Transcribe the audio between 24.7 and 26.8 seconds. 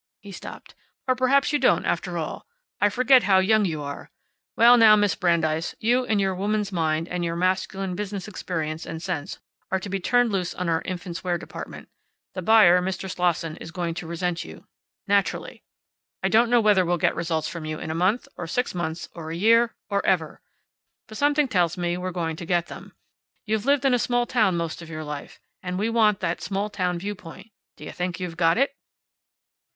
of your life. And we want that small